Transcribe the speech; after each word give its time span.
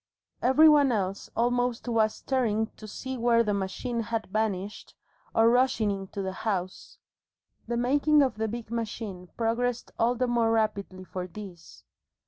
Every 0.41 0.67
one 0.67 0.91
else 0.91 1.29
almost 1.35 1.87
was 1.87 2.15
staring 2.15 2.71
to 2.77 2.87
see 2.87 3.19
where 3.19 3.43
the 3.43 3.53
machine 3.53 3.99
had 3.99 4.25
vanished, 4.31 4.95
or 5.35 5.47
rushing 5.51 5.91
into 5.91 6.23
the 6.23 6.31
house. 6.33 6.97
The 7.67 7.77
making 7.77 8.23
of 8.23 8.37
the 8.37 8.47
big 8.47 8.71
machine 8.71 9.27
progressed 9.37 9.91
all 9.99 10.15
the 10.15 10.25
more 10.25 10.49
rapidly 10.49 11.03
for 11.03 11.27
this. 11.27 11.83